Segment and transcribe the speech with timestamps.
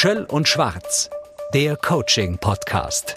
[0.00, 1.10] Schöll und Schwarz,
[1.52, 3.16] der Coaching-Podcast.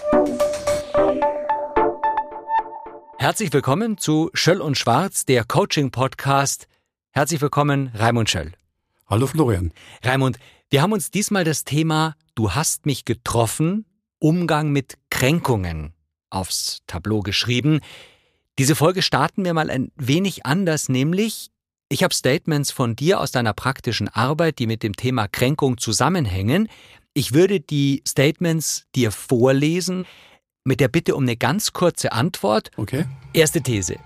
[3.20, 6.68] Herzlich willkommen zu Schöll und Schwarz, der Coaching-Podcast.
[7.12, 8.54] Herzlich willkommen, Raimund Schöll.
[9.08, 9.72] Hallo Florian.
[10.04, 10.40] Raimund,
[10.72, 13.86] wir haben uns diesmal das Thema Du hast mich getroffen,
[14.18, 15.94] Umgang mit Kränkungen
[16.32, 17.82] aufs Tableau geschrieben.
[18.58, 21.52] Diese Folge starten wir mal ein wenig anders, nämlich
[21.92, 26.70] ich habe Statements von dir aus deiner praktischen Arbeit, die mit dem Thema Kränkung zusammenhängen.
[27.14, 30.06] Ich würde die Statements dir vorlesen
[30.64, 32.72] mit der Bitte um eine ganz kurze Antwort.
[32.78, 33.04] Okay.
[33.34, 33.98] Erste These.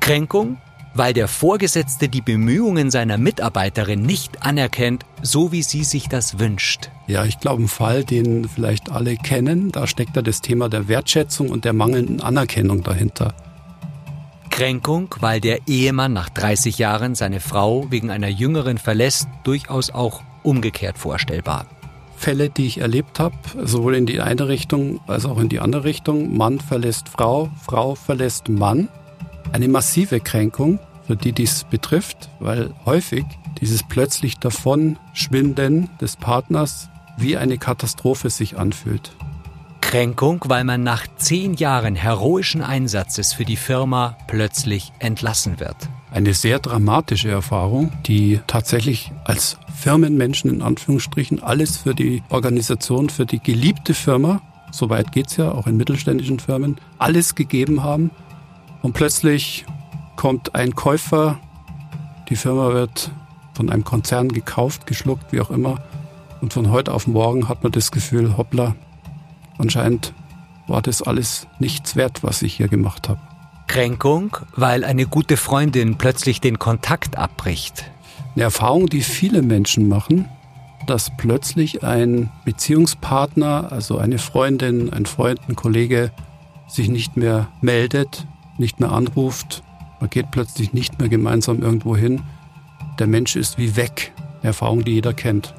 [0.00, 0.60] Kränkung,
[0.94, 6.90] weil der Vorgesetzte die Bemühungen seiner Mitarbeiterin nicht anerkennt, so wie sie sich das wünscht.
[7.06, 10.88] Ja, ich glaube, ein Fall, den vielleicht alle kennen, da steckt da das Thema der
[10.88, 13.36] Wertschätzung und der mangelnden Anerkennung dahinter.
[14.58, 20.24] Kränkung, weil der Ehemann nach 30 Jahren seine Frau wegen einer jüngeren verlässt, durchaus auch
[20.42, 21.66] umgekehrt vorstellbar.
[22.16, 25.84] Fälle, die ich erlebt habe, sowohl in die eine Richtung als auch in die andere
[25.84, 26.36] Richtung.
[26.36, 28.88] Mann verlässt Frau, Frau verlässt Mann.
[29.52, 33.26] Eine massive Kränkung, für die dies betrifft, weil häufig
[33.60, 39.12] dieses plötzlich Davonschwinden des Partners wie eine Katastrophe sich anfühlt.
[39.88, 45.76] Kränkung, weil man nach zehn Jahren heroischen Einsatzes für die Firma plötzlich entlassen wird.
[46.10, 53.24] Eine sehr dramatische Erfahrung, die tatsächlich als Firmenmenschen in Anführungsstrichen alles für die Organisation, für
[53.24, 58.10] die geliebte Firma, soweit geht's ja auch in mittelständischen Firmen, alles gegeben haben.
[58.82, 59.64] Und plötzlich
[60.16, 61.38] kommt ein Käufer,
[62.28, 63.10] die Firma wird
[63.54, 65.80] von einem Konzern gekauft, geschluckt, wie auch immer.
[66.42, 68.74] Und von heute auf morgen hat man das Gefühl, hoppla,
[69.58, 70.12] Anscheinend
[70.66, 73.20] war das alles nichts wert, was ich hier gemacht habe.
[73.66, 77.90] Kränkung, weil eine gute Freundin plötzlich den Kontakt abbricht.
[78.34, 80.28] Eine Erfahrung, die viele Menschen machen,
[80.86, 86.12] dass plötzlich ein Beziehungspartner, also eine Freundin, ein Freund, ein Kollege,
[86.66, 88.26] sich nicht mehr meldet,
[88.56, 89.62] nicht mehr anruft,
[90.00, 92.22] man geht plötzlich nicht mehr gemeinsam irgendwo hin.
[92.98, 94.12] Der Mensch ist wie weg.
[94.40, 95.54] Eine Erfahrung, die jeder kennt.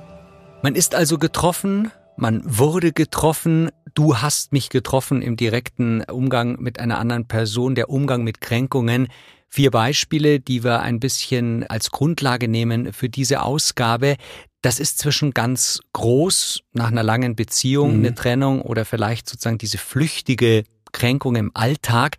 [0.63, 6.79] Man ist also getroffen, man wurde getroffen, du hast mich getroffen im direkten Umgang mit
[6.79, 9.07] einer anderen Person, der Umgang mit Kränkungen.
[9.47, 14.15] Vier Beispiele, die wir ein bisschen als Grundlage nehmen für diese Ausgabe.
[14.61, 18.05] Das ist zwischen ganz groß nach einer langen Beziehung, mhm.
[18.05, 22.17] eine Trennung oder vielleicht sozusagen diese flüchtige Kränkung im Alltag.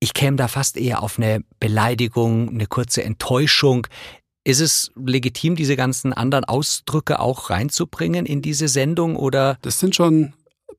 [0.00, 3.86] Ich käme da fast eher auf eine Beleidigung, eine kurze Enttäuschung.
[4.44, 9.56] Ist es legitim, diese ganzen anderen Ausdrücke auch reinzubringen in diese Sendung oder?
[9.62, 10.32] Das sind schon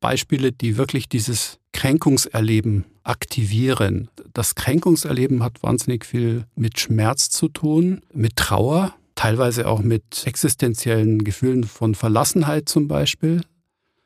[0.03, 4.09] Beispiele, die wirklich dieses Kränkungserleben aktivieren.
[4.33, 11.23] Das Kränkungserleben hat wahnsinnig viel mit Schmerz zu tun, mit Trauer, teilweise auch mit existenziellen
[11.23, 13.43] Gefühlen von Verlassenheit zum Beispiel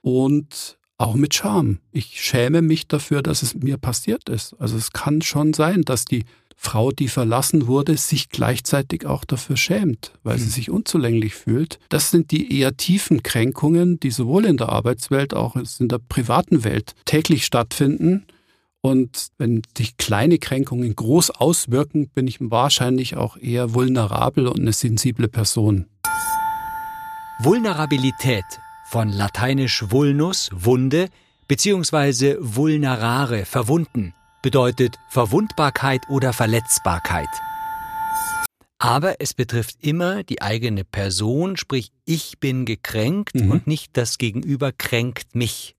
[0.01, 1.79] und auch mit Scham.
[1.91, 4.53] Ich schäme mich dafür, dass es mir passiert ist.
[4.59, 6.25] Also es kann schon sein, dass die
[6.59, 10.39] Frau, die verlassen wurde, sich gleichzeitig auch dafür schämt, weil mhm.
[10.39, 10.51] sie hm.
[10.51, 11.79] sich unzulänglich fühlt.
[11.89, 16.63] Das sind die eher tiefen Kränkungen, die sowohl in der Arbeitswelt auch in der privaten
[16.63, 18.25] Welt täglich stattfinden.
[18.81, 24.73] Und wenn sich kleine Kränkungen groß auswirken, bin ich wahrscheinlich auch eher vulnerabel und eine
[24.73, 25.85] sensible Person.
[27.39, 28.45] Vulnerabilität
[28.89, 31.09] von lateinisch vulnus, Wunde,
[31.47, 37.29] beziehungsweise vulnerare, verwunden bedeutet Verwundbarkeit oder Verletzbarkeit.
[38.79, 43.51] Aber es betrifft immer die eigene Person, sprich ich bin gekränkt mhm.
[43.51, 45.75] und nicht das Gegenüber kränkt mich.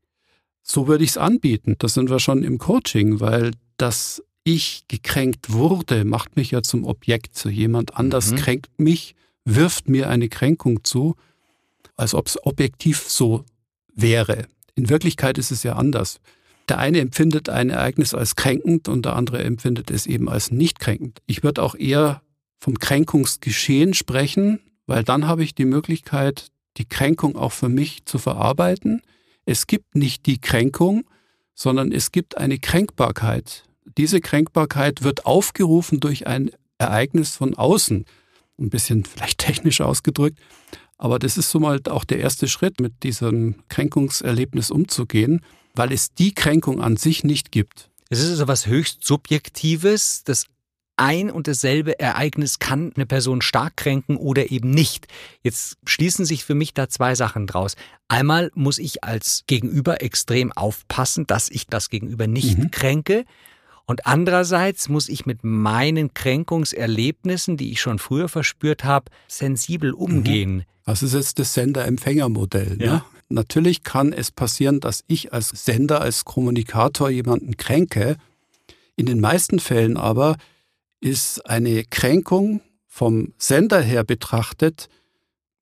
[0.62, 1.76] So würde ich es anbieten.
[1.78, 6.84] Das sind wir schon im Coaching, weil das ich gekränkt wurde, macht mich ja zum
[6.84, 7.44] Objekt.
[7.44, 8.36] Jemand anders mhm.
[8.36, 9.14] kränkt mich,
[9.44, 11.14] wirft mir eine Kränkung zu,
[11.96, 13.44] als ob es objektiv so
[13.94, 14.46] wäre.
[14.74, 16.20] In Wirklichkeit ist es ja anders.
[16.68, 20.78] Der eine empfindet ein Ereignis als kränkend und der andere empfindet es eben als nicht
[20.80, 21.20] kränkend.
[21.26, 22.22] Ich würde auch eher
[22.58, 28.18] vom Kränkungsgeschehen sprechen, weil dann habe ich die Möglichkeit, die Kränkung auch für mich zu
[28.18, 29.00] verarbeiten.
[29.46, 31.04] Es gibt nicht die Kränkung,
[31.54, 33.64] sondern es gibt eine Kränkbarkeit.
[33.96, 38.04] Diese Kränkbarkeit wird aufgerufen durch ein Ereignis von außen.
[38.58, 40.38] Ein bisschen vielleicht technisch ausgedrückt,
[40.98, 45.40] aber das ist so mal auch der erste Schritt, mit diesem Kränkungserlebnis umzugehen
[45.78, 47.90] weil es die Kränkung an sich nicht gibt.
[48.10, 50.46] Es ist also was höchst Subjektives, das
[50.98, 55.06] ein und dasselbe Ereignis kann eine Person stark kränken oder eben nicht.
[55.42, 57.76] Jetzt schließen sich für mich da zwei Sachen draus.
[58.08, 62.70] Einmal muss ich als Gegenüber extrem aufpassen, dass ich das Gegenüber nicht mhm.
[62.70, 63.24] kränke.
[63.86, 69.98] Und andererseits muss ich mit meinen Kränkungserlebnissen, die ich schon früher verspürt habe, sensibel mhm.
[69.98, 70.64] umgehen.
[70.84, 72.76] Das ist jetzt das Sender-Empfänger-Modell.
[72.76, 73.02] Ne?
[73.28, 78.16] Natürlich kann es passieren, dass ich als Sender, als Kommunikator jemanden kränke.
[78.96, 80.36] In den meisten Fällen aber
[81.00, 84.88] ist eine Kränkung vom Sender her betrachtet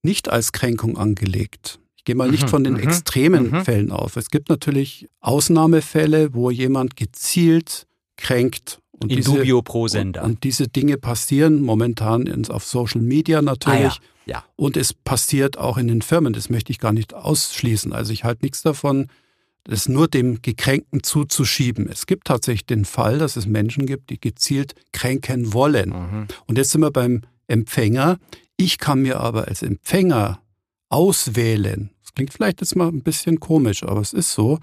[0.02, 1.80] nicht als Kränkung angelegt.
[1.96, 3.64] Ich gehe mal nicht mhm, von den mhm, extremen mhm.
[3.64, 4.16] Fällen auf.
[4.16, 7.86] Es gibt natürlich Ausnahmefälle, wo jemand gezielt
[8.16, 8.80] kränkt.
[8.92, 10.22] Und In diese, dubio pro Sender.
[10.22, 13.80] Und, und, diese Dinge passieren momentan auf Social Media natürlich.
[13.80, 14.15] Ah, ja.
[14.26, 14.44] Ja.
[14.56, 16.32] Und es passiert auch in den Firmen.
[16.32, 17.92] Das möchte ich gar nicht ausschließen.
[17.92, 19.06] Also ich halte nichts davon,
[19.64, 21.88] das nur dem Gekränkten zuzuschieben.
[21.88, 25.90] Es gibt tatsächlich den Fall, dass es Menschen gibt, die gezielt kränken wollen.
[25.90, 26.26] Mhm.
[26.46, 28.18] Und jetzt sind wir beim Empfänger.
[28.56, 30.40] Ich kann mir aber als Empfänger
[30.88, 34.60] auswählen, das klingt vielleicht jetzt mal ein bisschen komisch, aber es ist so,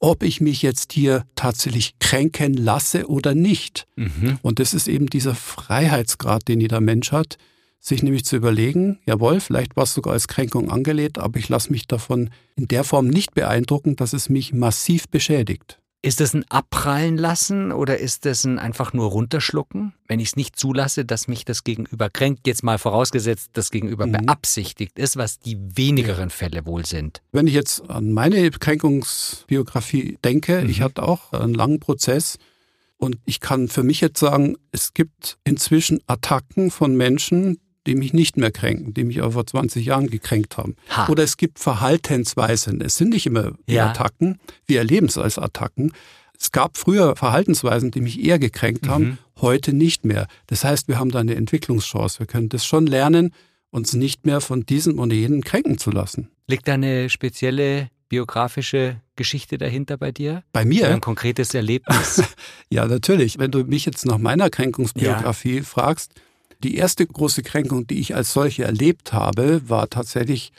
[0.00, 3.86] ob ich mich jetzt hier tatsächlich kränken lasse oder nicht.
[3.96, 4.38] Mhm.
[4.42, 7.38] Und das ist eben dieser Freiheitsgrad, den jeder Mensch hat,
[7.84, 11.70] sich nämlich zu überlegen, jawohl, vielleicht war es sogar als Kränkung angelegt, aber ich lasse
[11.70, 15.78] mich davon in der Form nicht beeindrucken, dass es mich massiv beschädigt.
[16.00, 20.36] Ist das ein Abprallen lassen oder ist das ein einfach nur runterschlucken, wenn ich es
[20.36, 22.46] nicht zulasse, dass mich das Gegenüber kränkt?
[22.46, 24.12] Jetzt mal vorausgesetzt, das Gegenüber mhm.
[24.12, 27.22] beabsichtigt ist, was die wenigeren Fälle wohl sind.
[27.32, 30.70] Wenn ich jetzt an meine Kränkungsbiografie denke, mhm.
[30.70, 32.38] ich hatte auch einen langen Prozess
[32.98, 38.12] und ich kann für mich jetzt sagen, es gibt inzwischen Attacken von Menschen, die mich
[38.12, 40.76] nicht mehr kränken, die mich auch vor 20 Jahren gekränkt haben.
[40.90, 41.08] Ha.
[41.08, 42.80] Oder es gibt Verhaltensweisen.
[42.80, 43.90] Es sind nicht immer die ja.
[43.90, 45.92] Attacken, wir erleben es als Attacken.
[46.38, 49.18] Es gab früher Verhaltensweisen, die mich eher gekränkt haben, mhm.
[49.40, 50.26] heute nicht mehr.
[50.46, 52.18] Das heißt, wir haben da eine Entwicklungschance.
[52.18, 53.32] Wir können das schon lernen,
[53.70, 56.30] uns nicht mehr von diesem und jenen kränken zu lassen.
[56.46, 60.44] Liegt da eine spezielle biografische Geschichte dahinter bei dir?
[60.52, 60.88] Bei mir?
[60.88, 62.22] Ein konkretes Erlebnis?
[62.68, 63.38] ja, natürlich.
[63.38, 65.62] Wenn du mich jetzt nach meiner Kränkungsbiografie ja.
[65.62, 66.12] fragst,
[66.64, 70.52] die erste große Kränkung, die ich als solche erlebt habe, war tatsächlich,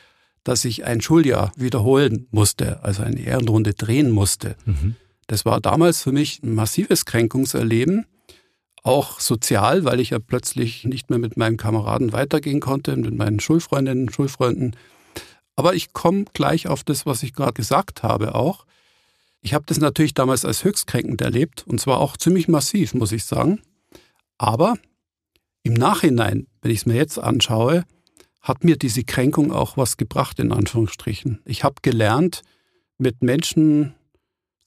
[0.44, 4.56] dass ich ein Schuljahr wiederholen musste, also eine Ehrenrunde drehen musste.
[4.66, 4.96] Mhm.
[5.28, 8.06] Das war damals für mich ein massives Kränkungserleben,
[8.84, 13.40] auch sozial, weil ich ja plötzlich nicht mehr mit meinen Kameraden weitergehen konnte, mit meinen
[13.40, 14.76] Schulfreundinnen und Schulfreunden.
[15.56, 18.66] Aber ich komme gleich auf das, was ich gerade gesagt habe, auch.
[19.42, 23.12] Ich habe das natürlich damals als höchst kränkend erlebt und zwar auch ziemlich massiv, muss
[23.12, 23.62] ich sagen.
[24.38, 24.76] Aber
[25.66, 27.84] im Nachhinein, wenn ich es mir jetzt anschaue,
[28.40, 31.42] hat mir diese Kränkung auch was gebracht, in Anführungsstrichen.
[31.44, 32.44] Ich habe gelernt,
[33.00, 33.96] mit Menschen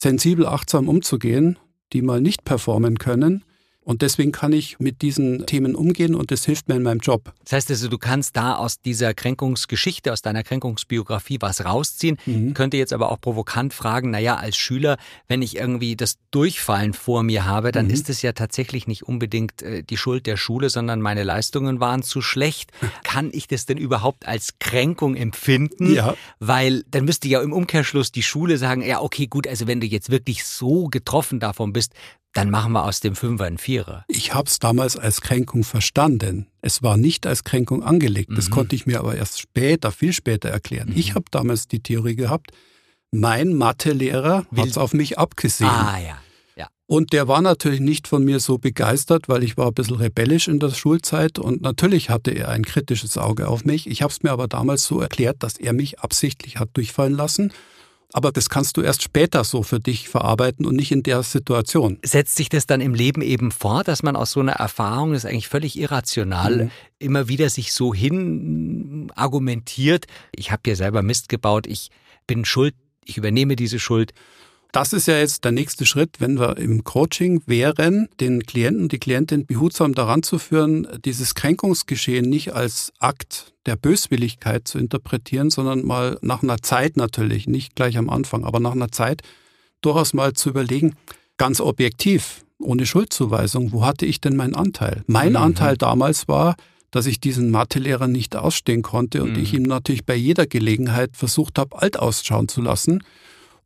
[0.03, 1.57] sensibel, achtsam umzugehen,
[1.93, 3.45] die mal nicht performen können
[3.89, 7.33] und deswegen kann ich mit diesen Themen umgehen und das hilft mir in meinem Job.
[7.45, 12.19] Das heißt also, du kannst da aus dieser Kränkungsgeschichte, aus deiner Kränkungsbiografie was rausziehen.
[12.27, 12.53] Mhm.
[12.53, 17.23] Könnte jetzt aber auch provokant fragen, naja, als Schüler, wenn ich irgendwie das Durchfallen vor
[17.23, 17.95] mir habe, dann mhm.
[17.95, 22.03] ist es ja tatsächlich nicht unbedingt äh, die Schuld der Schule, sondern meine Leistungen waren
[22.03, 22.73] zu schlecht.
[23.05, 25.95] Kann ich das denn überhaupt als Kränkung empfinden?
[25.95, 26.15] Ja.
[26.41, 29.87] Weil dann müsste ja im Umkehrschluss die Schule sagen, ja, okay, gut, also wenn du
[29.87, 31.95] jetzt wirklich so getroffen davon bist,
[32.35, 34.05] dann machen wir aus dem Fünfer einen Vierer.
[34.09, 36.47] Ich habe es damals als Kränkung verstanden.
[36.61, 38.31] Es war nicht als Kränkung angelegt.
[38.35, 38.53] Das mhm.
[38.53, 40.91] konnte ich mir aber erst später, viel später erklären.
[40.91, 40.97] Mhm.
[40.97, 42.51] Ich habe damals die Theorie gehabt,
[43.11, 45.71] mein Mathelehrer hat es auf mich abgesehen.
[45.71, 46.19] Ah, ja.
[46.57, 46.69] ja.
[46.87, 50.47] Und der war natürlich nicht von mir so begeistert, weil ich war ein bisschen rebellisch
[50.47, 53.87] in der Schulzeit und natürlich hatte er ein kritisches Auge auf mich.
[53.87, 57.51] Ich habe es mir aber damals so erklärt, dass er mich absichtlich hat durchfallen lassen
[58.13, 61.99] aber das kannst du erst später so für dich verarbeiten und nicht in der Situation.
[62.03, 65.25] Setzt sich das dann im Leben eben fort, dass man aus so einer Erfahrung, das
[65.25, 66.71] ist eigentlich völlig irrational, mhm.
[66.99, 71.91] immer wieder sich so hin argumentiert, ich habe hier selber Mist gebaut, ich
[72.27, 72.75] bin schuld,
[73.05, 74.13] ich übernehme diese Schuld.
[74.73, 78.99] Das ist ja jetzt der nächste Schritt, wenn wir im Coaching wären, den Klienten, die
[78.99, 85.87] Klientin behutsam daran zu führen, dieses Kränkungsgeschehen nicht als Akt der Böswilligkeit zu interpretieren, sondern
[85.87, 89.23] mal nach einer Zeit natürlich, nicht gleich am Anfang, aber nach einer Zeit
[89.81, 90.97] durchaus mal zu überlegen,
[91.39, 95.03] ganz objektiv, ohne Schuldzuweisung, wo hatte ich denn meinen Anteil?
[95.07, 95.37] Mein mhm.
[95.37, 96.57] Anteil damals war,
[96.91, 99.43] dass ich diesen Mathelehrer nicht ausstehen konnte und mhm.
[99.43, 103.03] ich ihm natürlich bei jeder Gelegenheit versucht habe, alt ausschauen zu lassen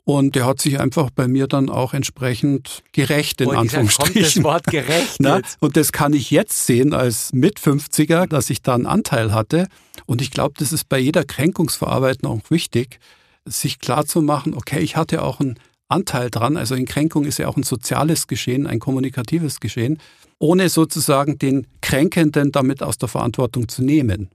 [0.05, 4.15] und der hat sich einfach bei mir dann auch entsprechend gerecht, in oh, Anführungsstrichen.
[4.15, 8.63] Kommt das Wort gerecht Na, Und das kann ich jetzt sehen als Mit-50er, dass ich
[8.63, 9.69] da einen Anteil hatte.
[10.07, 12.99] Und ich glaube, das ist bei jeder Kränkungsverarbeitung auch wichtig,
[13.45, 16.57] sich klar zu machen, okay, ich hatte auch einen Anteil dran.
[16.57, 19.99] Also in Kränkung ist ja auch ein soziales Geschehen, ein kommunikatives Geschehen,
[20.39, 24.31] ohne sozusagen den Kränkenden damit aus der Verantwortung zu nehmen.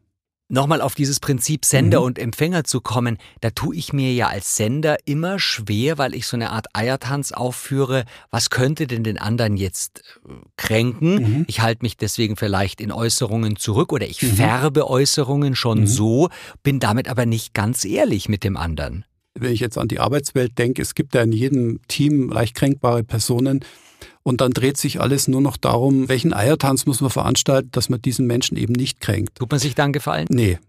[0.50, 2.06] Nochmal auf dieses Prinzip Sender mhm.
[2.06, 6.26] und Empfänger zu kommen, da tue ich mir ja als Sender immer schwer, weil ich
[6.26, 8.06] so eine Art Eiertanz aufführe.
[8.32, 11.16] Was könnte denn den anderen jetzt äh, kränken?
[11.16, 11.46] Mhm.
[11.48, 14.36] Ich halte mich deswegen vielleicht in Äußerungen zurück oder ich mhm.
[14.36, 15.88] färbe Äußerungen schon mhm.
[15.88, 16.30] so,
[16.64, 19.04] bin damit aber nicht ganz ehrlich mit dem anderen.
[19.34, 23.04] Wenn ich jetzt an die Arbeitswelt denke, es gibt ja in jedem Team leicht kränkbare
[23.04, 23.66] Personen.
[24.28, 28.02] Und dann dreht sich alles nur noch darum, welchen Eiertanz muss man veranstalten, dass man
[28.02, 29.36] diesen Menschen eben nicht kränkt.
[29.36, 30.28] Tut man sich dann gefallen?
[30.30, 30.60] Nee.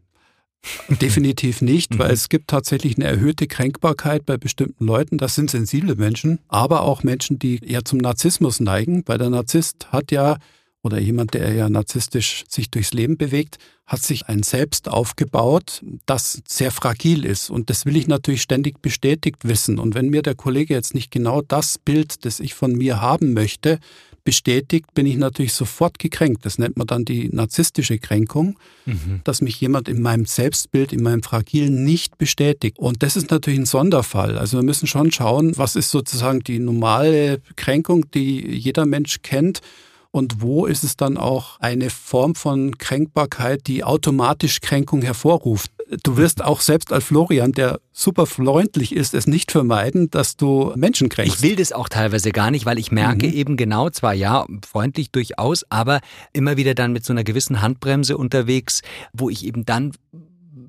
[0.88, 2.14] Definitiv nicht, weil mhm.
[2.14, 5.18] es gibt tatsächlich eine erhöhte Kränkbarkeit bei bestimmten Leuten.
[5.18, 9.88] Das sind sensible Menschen, aber auch Menschen, die eher zum Narzissmus neigen, weil der Narzisst
[9.90, 10.36] hat ja
[10.82, 16.42] oder jemand, der ja narzisstisch sich durchs Leben bewegt, hat sich ein Selbst aufgebaut, das
[16.46, 17.50] sehr fragil ist.
[17.50, 19.78] Und das will ich natürlich ständig bestätigt wissen.
[19.78, 23.32] Und wenn mir der Kollege jetzt nicht genau das Bild, das ich von mir haben
[23.32, 23.78] möchte,
[24.24, 26.44] bestätigt, bin ich natürlich sofort gekränkt.
[26.44, 29.22] Das nennt man dann die narzisstische Kränkung, mhm.
[29.24, 32.78] dass mich jemand in meinem Selbstbild, in meinem Fragilen nicht bestätigt.
[32.78, 34.36] Und das ist natürlich ein Sonderfall.
[34.36, 39.62] Also wir müssen schon schauen, was ist sozusagen die normale Kränkung, die jeder Mensch kennt
[40.10, 45.70] und wo ist es dann auch eine Form von Kränkbarkeit, die automatisch Kränkung hervorruft.
[46.02, 50.72] Du wirst auch selbst als Florian, der super freundlich ist, es nicht vermeiden, dass du
[50.76, 51.36] Menschen kränkst.
[51.36, 53.32] Ich will das auch teilweise gar nicht, weil ich merke mhm.
[53.32, 56.00] eben genau, zwar ja, freundlich durchaus, aber
[56.32, 59.92] immer wieder dann mit so einer gewissen Handbremse unterwegs, wo ich eben dann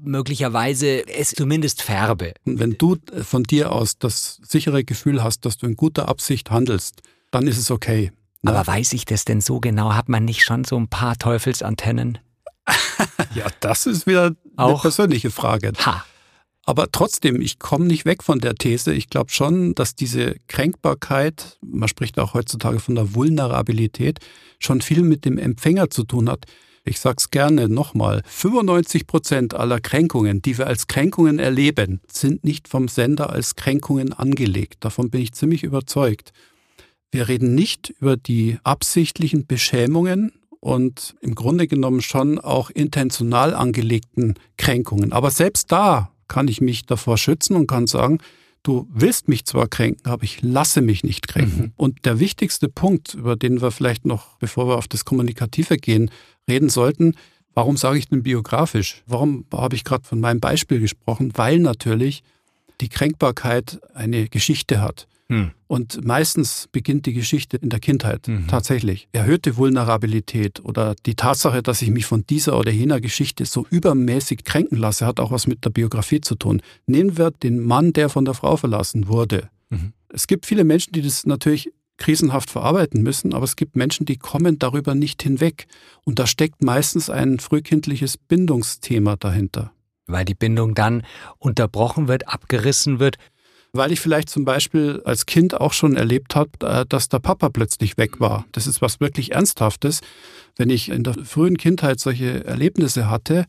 [0.02, 2.34] möglicherweise es zumindest färbe.
[2.46, 7.02] Wenn du von dir aus das sichere Gefühl hast, dass du in guter Absicht handelst,
[7.32, 8.12] dann ist es okay.
[8.46, 9.94] Aber weiß ich das denn so genau?
[9.94, 12.20] Hat man nicht schon so ein paar Teufelsantennen?
[13.36, 14.70] ja, das ist wieder Auch?
[14.70, 15.74] eine persönliche Frage.
[15.86, 16.06] Ha.
[16.66, 18.94] Aber trotzdem, ich komme nicht weg von der These.
[18.94, 24.20] Ich glaube schon, dass diese Kränkbarkeit, man spricht auch heutzutage von der Vulnerabilität,
[24.60, 26.46] schon viel mit dem Empfänger zu tun hat.
[26.86, 32.44] Ich sage es gerne nochmal, 95 Prozent aller Kränkungen, die wir als Kränkungen erleben, sind
[32.44, 34.78] nicht vom Sender als Kränkungen angelegt.
[34.82, 36.34] Davon bin ich ziemlich überzeugt.
[37.12, 44.36] Wir reden nicht über die absichtlichen Beschämungen und im Grunde genommen schon auch intentional angelegten
[44.58, 45.12] Kränkungen.
[45.12, 48.20] Aber selbst da kann ich mich davor schützen und kann sagen,
[48.64, 51.62] du willst mich zwar kränken, aber ich lasse mich nicht kränken.
[51.62, 51.74] Mhm.
[51.78, 56.12] Und der wichtigste Punkt, über den wir vielleicht noch, bevor wir auf das Kommunikative gehen,
[56.48, 57.16] reden sollten,
[57.56, 59.02] warum sage ich denn biografisch?
[59.08, 61.32] Warum habe ich gerade von meinem Beispiel gesprochen?
[61.36, 62.24] Weil natürlich
[62.82, 65.08] die Kränkbarkeit eine Geschichte hat.
[65.32, 65.52] Hm.
[65.68, 68.48] Und meistens beginnt die Geschichte in der Kindheit mhm.
[68.48, 69.08] tatsächlich.
[69.12, 74.44] Erhöhte Vulnerabilität oder die Tatsache, dass ich mich von dieser oder jener Geschichte so übermäßig
[74.44, 76.62] kränken lasse, hat auch was mit der Biografie zu tun.
[76.88, 79.50] Nehmen wir den Mann, der von der Frau verlassen wurde.
[79.70, 79.94] Mhm.
[80.10, 84.18] Es gibt viele Menschen, die das natürlich krisenhaft verarbeiten müssen, aber es gibt Menschen, die
[84.18, 85.68] kommen darüber nicht hinweg.
[86.06, 89.72] Und da steckt meistens ein frühkindliches Bindungsthema dahinter.
[90.08, 91.04] Weil die Bindung dann
[91.38, 93.18] unterbrochen wird, abgerissen wird
[93.72, 97.50] weil ich vielleicht zum Beispiel als Kind auch schon erlebt habe, äh, dass der Papa
[97.50, 98.46] plötzlich weg war.
[98.52, 100.02] Das ist was wirklich Ernsthaftes.
[100.56, 103.46] Wenn ich in der frühen Kindheit solche Erlebnisse hatte,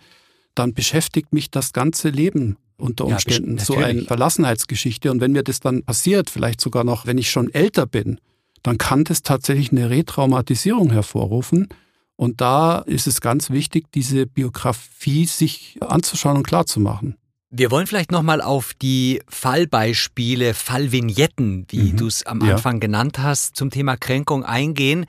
[0.55, 5.11] dann beschäftigt mich das ganze Leben unter Umständen ja, so eine Verlassenheitsgeschichte.
[5.11, 8.21] Und wenn mir das dann passiert, vielleicht sogar noch, wenn ich schon älter bin,
[8.63, 11.69] dann kann das tatsächlich eine Retraumatisierung hervorrufen.
[12.17, 17.17] Und da ist es ganz wichtig, diese Biografie sich anzuschauen und klarzumachen.
[17.53, 21.97] Wir wollen vielleicht nochmal auf die Fallbeispiele, Fallvignetten, wie mhm.
[21.97, 22.81] du es am Anfang ja.
[22.81, 25.07] genannt hast, zum Thema Kränkung eingehen.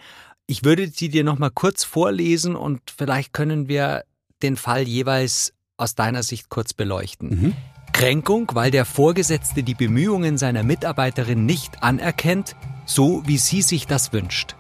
[0.48, 4.04] Ich würde sie dir nochmal kurz vorlesen und vielleicht können wir
[4.42, 7.30] den Fall jeweils aus deiner Sicht kurz beleuchten.
[7.30, 7.54] Mhm.
[7.94, 12.56] Kränkung, weil der Vorgesetzte die Bemühungen seiner Mitarbeiterin nicht anerkennt,
[12.86, 14.56] so wie sie sich das wünscht.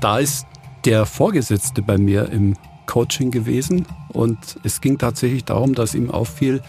[0.00, 0.46] Da ist
[0.86, 2.56] der Vorgesetzte bei mir im
[2.90, 6.60] Coaching gewesen und es ging tatsächlich darum, dass ihm auffiel,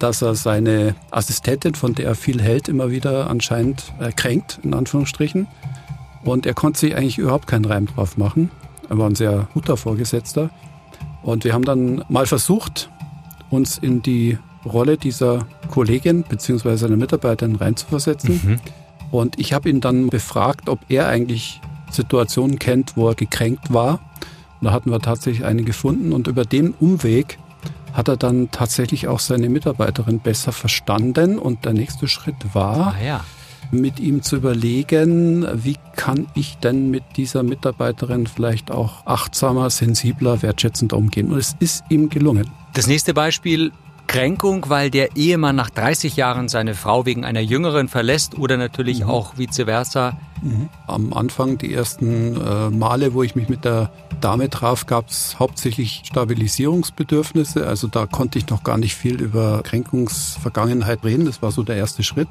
[0.00, 4.74] dass er seine Assistentin, von der er viel hält, immer wieder anscheinend äh, kränkt, in
[4.74, 5.46] Anführungsstrichen.
[6.24, 8.50] Und er konnte sich eigentlich überhaupt keinen Reim drauf machen.
[8.90, 10.50] Er war ein sehr guter Vorgesetzter.
[11.22, 12.90] Und wir haben dann mal versucht,
[13.48, 16.74] uns in die Rolle dieser Kollegin bzw.
[16.76, 18.40] seiner Mitarbeiterin reinzuversetzen.
[18.44, 18.60] Mhm.
[19.12, 24.00] Und ich habe ihn dann befragt, ob er eigentlich Situationen kennt, wo er gekränkt war
[24.64, 27.38] da hatten wir tatsächlich eine gefunden und über den Umweg
[27.92, 33.04] hat er dann tatsächlich auch seine Mitarbeiterin besser verstanden und der nächste Schritt war, ah,
[33.04, 33.24] ja.
[33.70, 40.42] mit ihm zu überlegen, wie kann ich denn mit dieser Mitarbeiterin vielleicht auch achtsamer, sensibler,
[40.42, 41.30] wertschätzender umgehen.
[41.30, 42.50] Und es ist ihm gelungen.
[42.72, 43.70] Das nächste Beispiel
[44.08, 49.00] Kränkung, weil der Ehemann nach 30 Jahren seine Frau wegen einer jüngeren verlässt oder natürlich
[49.00, 49.10] mhm.
[49.10, 50.68] auch vice versa Mhm.
[50.86, 55.38] Am Anfang, die ersten äh, Male, wo ich mich mit der Dame traf, gab es
[55.38, 57.66] hauptsächlich Stabilisierungsbedürfnisse.
[57.66, 61.24] Also da konnte ich noch gar nicht viel über Kränkungsvergangenheit reden.
[61.24, 62.28] Das war so der erste Schritt.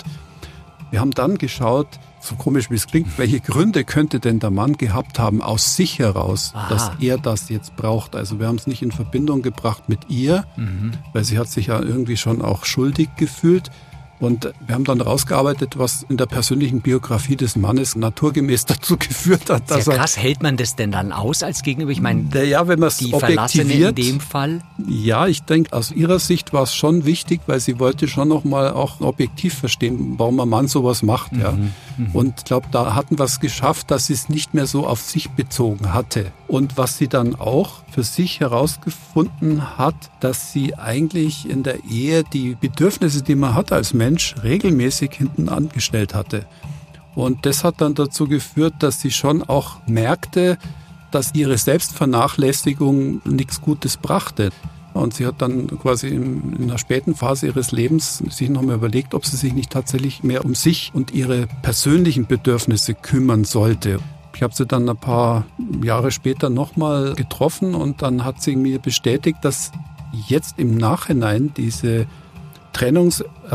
[0.91, 1.87] Wir haben dann geschaut,
[2.21, 5.97] so komisch wie es klingt, welche Gründe könnte denn der Mann gehabt haben aus sich
[5.97, 6.69] heraus, Aha.
[6.69, 8.15] dass er das jetzt braucht.
[8.15, 10.93] Also wir haben es nicht in Verbindung gebracht mit ihr, mhm.
[11.11, 13.71] weil sie hat sich ja irgendwie schon auch schuldig gefühlt.
[14.23, 19.49] Und wir haben dann rausgearbeitet, was in der persönlichen Biografie des Mannes naturgemäß dazu geführt
[19.49, 19.69] hat.
[19.69, 21.91] Dass Sehr krass, hält man das denn dann aus als Gegenüber?
[21.91, 24.61] Ich meine, ja, wenn man es objektiviert, in dem Fall?
[24.87, 28.71] Ja, ich denke, aus ihrer Sicht war es schon wichtig, weil sie wollte schon nochmal
[28.71, 31.33] auch objektiv verstehen, warum ein Mann sowas macht.
[31.33, 31.51] Mhm, ja.
[31.51, 32.11] Mhm.
[32.13, 35.01] Und ich glaube, da hatten wir es geschafft, dass sie es nicht mehr so auf
[35.01, 36.31] sich bezogen hatte.
[36.47, 42.23] Und was sie dann auch für sich herausgefunden hat, dass sie eigentlich in der Ehe
[42.23, 44.12] die Bedürfnisse, die man hat als Mensch,
[44.43, 46.45] regelmäßig hinten angestellt hatte.
[47.15, 50.57] Und das hat dann dazu geführt, dass sie schon auch merkte,
[51.11, 54.49] dass ihre Selbstvernachlässigung nichts Gutes brachte.
[54.93, 59.25] Und sie hat dann quasi in, einer späten Phase ihres Lebens sich nochmal überlegt, ob
[59.25, 63.99] sie sich nicht tatsächlich mehr um sich und ihre persönlichen Bedürfnisse kümmern sollte.
[64.35, 65.45] Ich habe sie dann ein paar
[65.83, 69.71] Jahre später nochmal getroffen und dann hat sie mir bestätigt, dass
[70.27, 72.07] jetzt im Nachhinein diese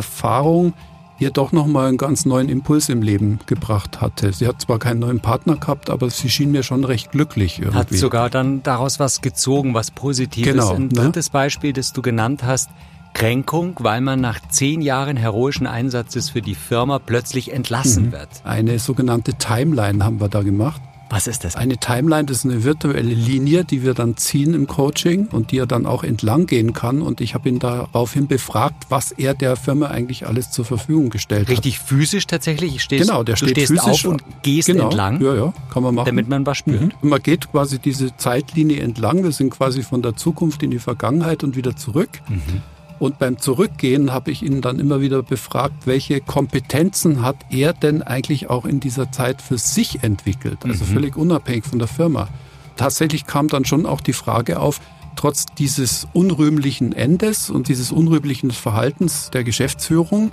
[0.03, 0.75] Trennungserfahrung
[1.21, 4.33] ihr doch nochmal einen ganz neuen Impuls im Leben gebracht hatte.
[4.33, 7.77] Sie hat zwar keinen neuen Partner gehabt, aber sie schien mir schon recht glücklich irgendwie.
[7.77, 10.53] Hat sogar dann daraus was gezogen, was Positives.
[10.53, 10.89] Genau, Ein ne?
[10.91, 11.33] drittes ne?
[11.33, 12.71] Beispiel, das du genannt hast,
[13.15, 18.13] Kränkung, weil man nach zehn Jahren heroischen Einsatzes für die Firma plötzlich entlassen mhm.
[18.13, 18.29] wird.
[18.45, 20.81] Eine sogenannte Timeline haben wir da gemacht.
[21.11, 21.57] Was ist das?
[21.57, 25.59] Eine Timeline, das ist eine virtuelle Linie, die wir dann ziehen im Coaching und die
[25.59, 27.01] er dann auch entlang gehen kann.
[27.01, 31.49] Und ich habe ihn daraufhin befragt, was er der Firma eigentlich alles zur Verfügung gestellt
[31.49, 31.65] Richtig hat.
[31.65, 32.83] Richtig physisch tatsächlich?
[32.83, 35.21] Stehst, genau, der steht stehst physisch auf und gehst genau, entlang?
[35.23, 36.07] Ja, ja, kann man machen.
[36.07, 37.03] Damit man was spürt.
[37.03, 37.09] Mhm.
[37.09, 39.25] Man geht quasi diese Zeitlinie entlang.
[39.25, 42.11] Wir sind quasi von der Zukunft in die Vergangenheit und wieder zurück.
[42.29, 42.63] Mhm.
[42.99, 48.03] Und beim Zurückgehen habe ich ihn dann immer wieder befragt, welche Kompetenzen hat er denn
[48.03, 50.89] eigentlich auch in dieser Zeit für sich entwickelt, also mhm.
[50.89, 52.29] völlig unabhängig von der Firma.
[52.77, 54.81] Tatsächlich kam dann schon auch die Frage auf,
[55.15, 60.33] trotz dieses unrühmlichen Endes und dieses unrühmlichen Verhaltens der Geschäftsführung,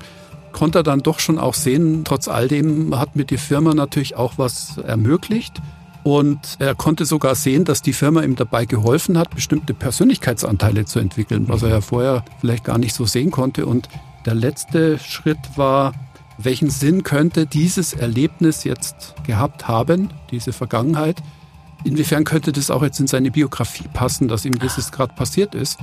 [0.51, 4.15] konnte er dann doch schon auch sehen, trotz all dem hat mir die Firma natürlich
[4.15, 5.61] auch was ermöglicht.
[6.05, 10.99] Und er konnte sogar sehen, dass die Firma ihm dabei geholfen hat, bestimmte Persönlichkeitsanteile zu
[10.99, 13.65] entwickeln, was er ja vorher vielleicht gar nicht so sehen konnte.
[13.65, 13.89] Und
[14.27, 15.93] der letzte Schritt war,
[16.37, 21.23] welchen Sinn könnte dieses Erlebnis jetzt gehabt haben, diese Vergangenheit?
[21.85, 25.79] Inwiefern könnte das auch jetzt in seine Biografie passen, dass ihm das gerade passiert ist?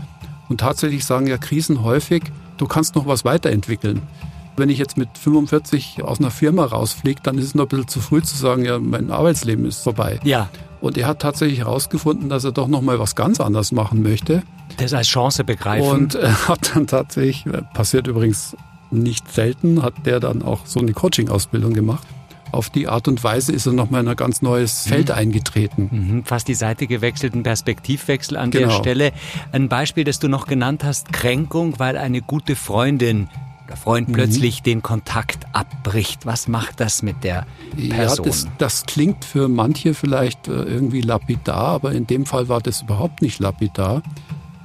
[0.49, 2.23] Und tatsächlich sagen ja Krisen häufig,
[2.59, 4.01] du kannst noch was weiterentwickeln.
[4.57, 7.88] Wenn ich jetzt mit 45 aus einer Firma rausfliege, dann ist es noch ein bisschen
[7.88, 10.21] zu früh zu sagen, ja, mein Arbeitsleben ist vorbei.
[10.25, 10.51] Ja.
[10.81, 14.43] Und er hat tatsächlich herausgefunden, dass er doch noch mal was ganz anderes machen möchte.
[14.79, 15.88] Das als Chance begreifen.
[15.88, 18.57] Und er hat dann tatsächlich, passiert übrigens
[18.91, 22.07] nicht selten, hat der dann auch so eine Coaching-Ausbildung gemacht.
[22.51, 24.91] Auf die Art und Weise ist er nochmal in ein ganz neues mhm.
[24.91, 25.88] Feld eingetreten.
[25.91, 28.69] Mhm, fast die Seite gewechselt, ein Perspektivwechsel an genau.
[28.69, 29.12] der Stelle.
[29.53, 33.29] Ein Beispiel, das du noch genannt hast, Kränkung, weil eine gute Freundin
[33.73, 34.13] der Freund mhm.
[34.13, 36.27] plötzlich den Kontakt abbricht.
[36.27, 38.27] Was macht das mit der Person?
[38.27, 42.61] Ja, das, das klingt für manche vielleicht äh, irgendwie lapidar, aber in dem Fall war
[42.61, 44.03] das überhaupt nicht lapidar,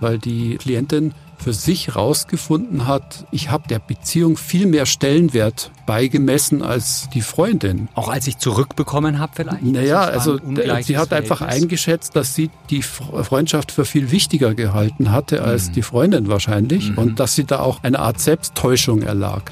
[0.01, 1.13] weil die Klientin
[1.47, 7.87] für sich rausgefunden hat, ich habe der Beziehung viel mehr Stellenwert beigemessen als die Freundin.
[7.95, 9.63] Auch als ich zurückbekommen habe vielleicht?
[9.63, 10.39] Naja, also
[10.81, 15.73] sie hat einfach eingeschätzt, dass sie die Freundschaft für viel wichtiger gehalten hatte als mhm.
[15.75, 16.97] die Freundin wahrscheinlich mhm.
[16.97, 19.43] und dass sie da auch eine Art Selbsttäuschung erlag.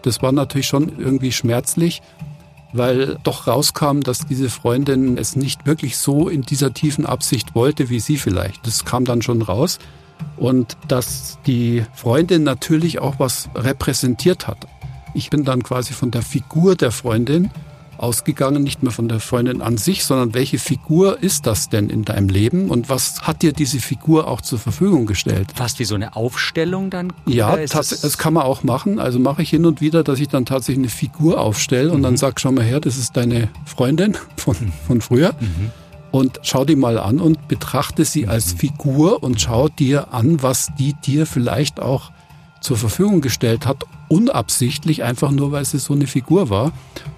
[0.00, 2.00] Das war natürlich schon irgendwie schmerzlich,
[2.72, 7.90] weil doch rauskam, dass diese Freundin es nicht wirklich so in dieser tiefen Absicht wollte,
[7.90, 8.66] wie sie vielleicht.
[8.66, 9.78] Das kam dann schon raus
[10.36, 14.66] und dass die Freundin natürlich auch was repräsentiert hat.
[15.14, 17.50] Ich bin dann quasi von der Figur der Freundin
[18.02, 22.04] ausgegangen, nicht mehr von der Freundin an sich, sondern welche Figur ist das denn in
[22.04, 25.48] deinem Leben und was hat dir diese Figur auch zur Verfügung gestellt?
[25.54, 27.12] Fast wie so eine Aufstellung dann?
[27.26, 28.98] Ja, das, das kann man auch machen.
[28.98, 32.02] Also mache ich hin und wieder, dass ich dann tatsächlich eine Figur aufstelle und mhm.
[32.02, 34.56] dann sag, schau mal her, das ist deine Freundin von,
[34.86, 35.34] von früher.
[35.38, 35.70] Mhm
[36.12, 38.52] und schau die mal an und betrachte sie als.
[38.52, 42.12] Figur und schau dir an, was die dir vielleicht auch
[42.60, 46.72] zur Verfügung gestellt hat, unabsichtlich, einfach nur, weil sie so eine Figur war.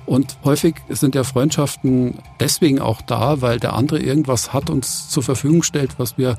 [0.06, 5.22] Und häufig sind ja Freundschaften deswegen auch da, weil der andere irgendwas hat uns zur
[5.22, 6.38] Verfügung stellt, was wir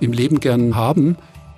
[0.00, 1.16] im Leben gern haben.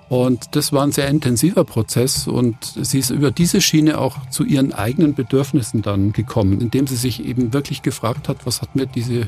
[0.09, 4.45] Und das war ein sehr intensiver Prozess und sie ist über diese Schiene auch zu
[4.45, 8.85] ihren eigenen Bedürfnissen dann gekommen, indem sie sich eben wirklich gefragt hat, was hat mir
[8.85, 9.27] diese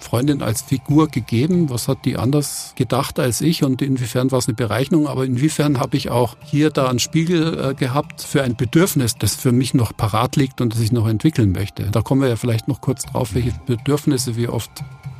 [0.00, 4.48] Freundin als Figur gegeben, was hat die anders gedacht als ich und inwiefern war es
[4.48, 8.56] eine Berechnung, aber inwiefern habe ich auch hier da einen Spiegel äh, gehabt für ein
[8.56, 11.84] Bedürfnis, das für mich noch parat liegt und das ich noch entwickeln möchte.
[11.90, 14.70] Da kommen wir ja vielleicht noch kurz drauf, welche Bedürfnisse wir oft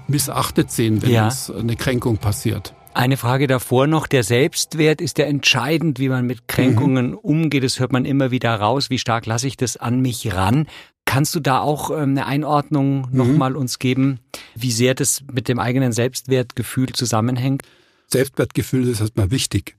[0.08, 1.24] missachtet sehen, wenn ja.
[1.26, 2.74] uns eine Kränkung passiert.
[2.92, 7.18] Eine Frage davor noch, der Selbstwert ist ja entscheidend, wie man mit Kränkungen mhm.
[7.18, 7.62] umgeht.
[7.62, 8.90] Das hört man immer wieder raus.
[8.90, 10.66] Wie stark lasse ich das an mich ran?
[11.10, 13.16] Kannst du da auch ähm, eine Einordnung mhm.
[13.16, 14.20] nochmal uns geben,
[14.54, 17.62] wie sehr das mit dem eigenen Selbstwertgefühl zusammenhängt?
[18.06, 19.76] Selbstwertgefühl ist erstmal wichtig.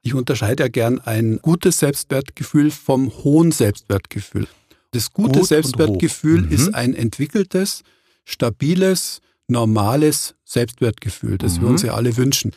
[0.00, 4.48] Ich unterscheide ja gern ein gutes Selbstwertgefühl vom hohen Selbstwertgefühl.
[4.92, 6.50] Das gute Gut Selbstwertgefühl mhm.
[6.50, 7.82] ist ein entwickeltes,
[8.24, 11.60] stabiles, normales Selbstwertgefühl, das mhm.
[11.60, 12.52] wir uns ja alle wünschen.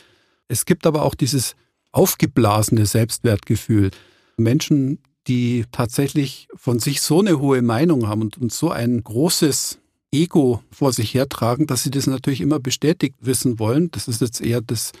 [0.48, 1.56] Es gibt aber auch dieses
[1.92, 3.90] aufgeblasene Selbstwertgefühl.
[4.38, 9.78] Menschen, die tatsächlich von sich so eine hohe Meinung haben und, und so ein großes
[10.12, 13.90] Ego vor sich hertragen, dass sie das natürlich immer bestätigt wissen wollen.
[13.90, 14.92] Das ist jetzt eher das,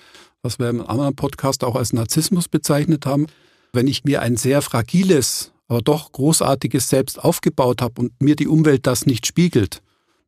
[0.42, 3.26] was wir im anderen Podcast auch als Narzissmus bezeichnet haben.
[3.72, 8.48] Wenn ich mir ein sehr fragiles, aber doch großartiges Selbst aufgebaut habe und mir die
[8.48, 9.82] Umwelt das nicht spiegelt,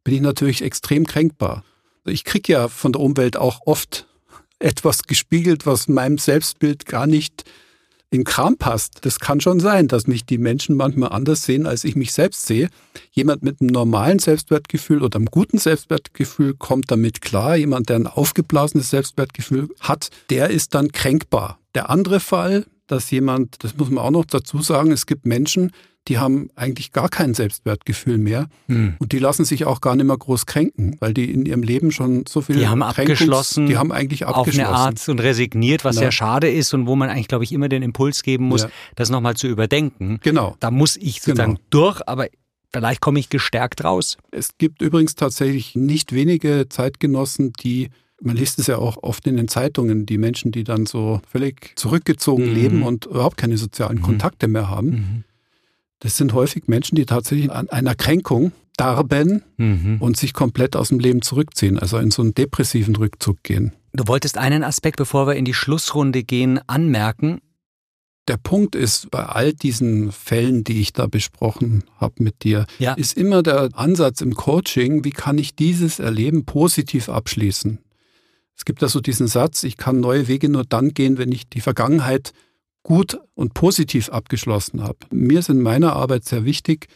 [0.05, 1.65] bin ich natürlich extrem kränkbar.
[2.05, 4.07] Ich kriege ja von der Umwelt auch oft
[4.59, 7.45] etwas gespiegelt, was meinem Selbstbild gar nicht
[8.17, 9.05] in Kram passt.
[9.05, 12.47] Das kann schon sein, dass mich die Menschen manchmal anders sehen, als ich mich selbst
[12.47, 12.69] sehe.
[13.13, 17.57] Jemand mit einem normalen Selbstwertgefühl oder einem guten Selbstwertgefühl kommt damit klar.
[17.57, 21.59] Jemand, der ein aufgeblasenes Selbstwertgefühl hat, der ist dann kränkbar.
[21.75, 25.73] Der andere Fall, dass jemand, das muss man auch noch dazu sagen, es gibt Menschen,
[26.09, 28.95] die haben eigentlich gar kein Selbstwertgefühl mehr hm.
[28.99, 31.91] und die lassen sich auch gar nicht mehr groß kränken, weil die in ihrem Leben
[31.91, 33.67] schon so viel Die haben abgeschlossen.
[33.67, 34.61] Die haben eigentlich abgeschlossen.
[34.61, 36.03] Auf eine Art und resigniert, was ja.
[36.03, 38.69] sehr schade ist und wo man eigentlich, glaube ich, immer den Impuls geben muss, ja.
[38.95, 40.21] das nochmal zu überdenken.
[40.23, 40.57] Genau.
[40.61, 41.67] Da muss ich sozusagen genau.
[41.71, 42.29] durch, aber
[42.73, 44.17] vielleicht komme ich gestärkt raus.
[44.31, 47.91] Es gibt übrigens tatsächlich nicht wenige Zeitgenossen, die
[48.23, 51.73] man liest es ja auch oft in den Zeitungen, die Menschen, die dann so völlig
[51.77, 52.55] zurückgezogen mhm.
[52.55, 54.03] leben und überhaupt keine sozialen mhm.
[54.03, 54.89] Kontakte mehr haben.
[54.89, 55.25] Mhm.
[56.01, 59.97] Das sind häufig Menschen, die tatsächlich an einer Kränkung darben mhm.
[60.01, 63.73] und sich komplett aus dem Leben zurückziehen, also in so einen depressiven Rückzug gehen.
[63.93, 67.41] Du wolltest einen Aspekt, bevor wir in die Schlussrunde gehen, anmerken.
[68.29, 72.95] Der Punkt ist, bei all diesen Fällen, die ich da besprochen habe mit dir, ja.
[72.95, 77.79] ist immer der Ansatz im Coaching, wie kann ich dieses Erleben positiv abschließen?
[78.57, 81.49] Es gibt da so diesen Satz, ich kann neue Wege nur dann gehen, wenn ich
[81.49, 82.33] die Vergangenheit
[82.87, 84.99] gut und positiv abgeschlossen habe.
[85.11, 86.87] Mir ist in meiner Arbeit sehr wichtig,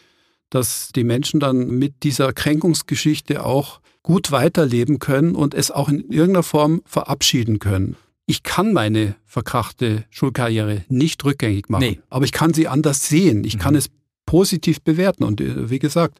[0.49, 5.99] dass die Menschen dann mit dieser Kränkungsgeschichte auch gut weiterleben können und es auch in
[6.09, 7.97] irgendeiner Form verabschieden können.
[8.25, 11.99] Ich kann meine verkrachte Schulkarriere nicht rückgängig machen, nee.
[12.09, 13.43] aber ich kann sie anders sehen.
[13.43, 13.59] Ich mhm.
[13.59, 13.89] kann es
[14.25, 15.25] positiv bewerten.
[15.25, 16.19] Und äh, wie gesagt,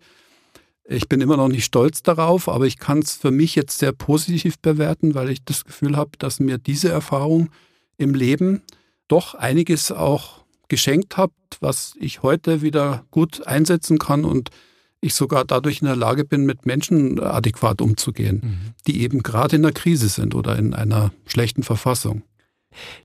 [0.84, 3.93] ich bin immer noch nicht stolz darauf, aber ich kann es für mich jetzt sehr
[3.93, 7.49] positiv bewerten, weil ich das Gefühl habe, dass mir diese Erfahrung
[7.97, 8.63] im Leben
[9.12, 14.50] doch einiges auch geschenkt habt, was ich heute wieder gut einsetzen kann und
[15.02, 18.74] ich sogar dadurch in der Lage bin, mit Menschen adäquat umzugehen, mhm.
[18.88, 22.21] die eben gerade in der Krise sind oder in einer schlechten Verfassung.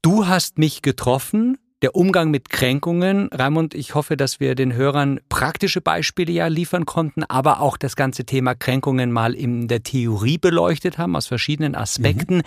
[0.02, 3.28] Du hast mich getroffen, der Umgang mit Kränkungen.
[3.32, 7.96] Raimund, ich hoffe, dass wir den Hörern praktische Beispiele ja liefern konnten, aber auch das
[7.96, 12.36] ganze Thema Kränkungen mal in der Theorie beleuchtet haben, aus verschiedenen Aspekten.
[12.36, 12.42] Mhm.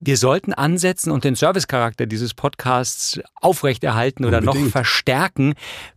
[0.00, 4.66] Wir sollten ansetzen und den Servicecharakter dieses Podcasts aufrechterhalten oder Unbedingt.
[4.66, 5.54] noch verstärken.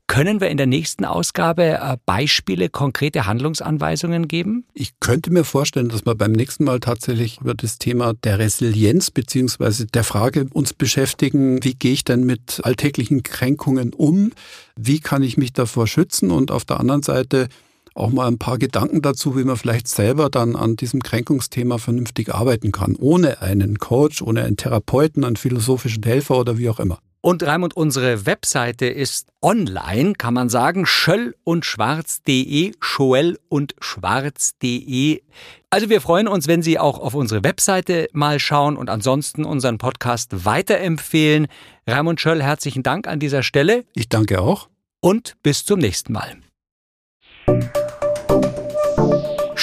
[0.07, 4.65] Können wir in der nächsten Ausgabe äh, Beispiele, konkrete Handlungsanweisungen geben?
[4.73, 9.11] Ich könnte mir vorstellen, dass wir beim nächsten Mal tatsächlich über das Thema der Resilienz
[9.11, 14.31] beziehungsweise der Frage uns beschäftigen, wie gehe ich denn mit alltäglichen Kränkungen um?
[14.75, 16.31] Wie kann ich mich davor schützen?
[16.31, 17.49] Und auf der anderen Seite,
[17.93, 22.33] auch mal ein paar Gedanken dazu, wie man vielleicht selber dann an diesem Kränkungsthema vernünftig
[22.33, 26.99] arbeiten kann, ohne einen Coach, ohne einen Therapeuten, einen philosophischen Helfer oder wie auch immer.
[27.23, 35.21] Und Raimund, unsere Webseite ist online, kann man sagen, schöll und schwarz.de, schoell und schwarz.de.
[35.69, 39.77] Also wir freuen uns, wenn Sie auch auf unsere Webseite mal schauen und ansonsten unseren
[39.77, 41.47] Podcast weiterempfehlen.
[41.85, 43.85] Raimund Schöll, herzlichen Dank an dieser Stelle.
[43.93, 44.67] Ich danke auch.
[44.99, 46.37] Und bis zum nächsten Mal.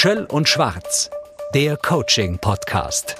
[0.00, 1.10] Schöll und Schwarz,
[1.54, 3.16] der Coaching-Podcast.